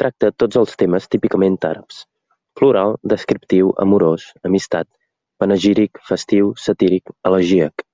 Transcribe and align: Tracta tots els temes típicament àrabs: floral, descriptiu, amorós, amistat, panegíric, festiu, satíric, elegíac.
Tracta 0.00 0.28
tots 0.42 0.58
els 0.62 0.72
temes 0.80 1.06
típicament 1.14 1.56
àrabs: 1.68 2.00
floral, 2.60 2.92
descriptiu, 3.14 3.72
amorós, 3.86 4.28
amistat, 4.50 4.90
panegíric, 5.46 6.04
festiu, 6.12 6.54
satíric, 6.68 7.16
elegíac. 7.32 7.88